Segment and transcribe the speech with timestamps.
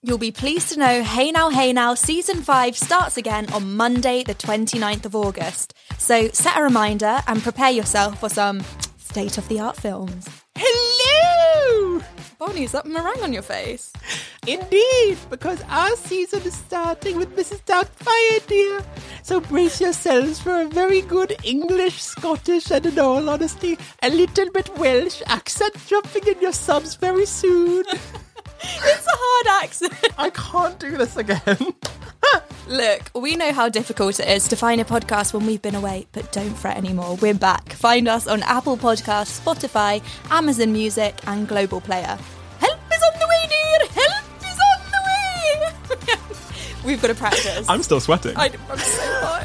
[0.00, 4.22] You'll be pleased to know Hey Now, Hey Now Season 5 starts again on Monday,
[4.22, 5.74] the 29th of August.
[5.98, 8.62] So set a reminder and prepare yourself for some
[8.96, 10.28] state of the art films.
[10.56, 12.00] Hello!
[12.38, 13.92] Bonnie, is that meringue on your face?
[14.46, 17.64] Indeed, because our season is starting with Mrs.
[17.64, 18.80] Doubtfire, dear.
[19.24, 24.48] So brace yourselves for a very good English, Scottish, and in all honesty, a little
[24.52, 27.82] bit Welsh accent jumping in your subs very soon.
[29.62, 30.14] It's a hard accent.
[30.18, 31.74] I can't do this again.
[32.68, 36.06] Look, we know how difficult it is to find a podcast when we've been away,
[36.12, 37.16] but don't fret anymore.
[37.16, 37.72] We're back.
[37.72, 42.18] Find us on Apple Podcasts, Spotify, Amazon Music, and Global Player.
[42.58, 44.04] Help is on the way, dear!
[44.04, 46.14] Help is on the way!
[46.84, 47.66] We've got to practice.
[47.68, 48.36] I'm still sweating.
[48.36, 49.37] I, I'm so